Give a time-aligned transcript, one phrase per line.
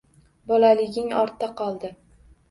[0.51, 1.91] Bolaliging ortda qoldi.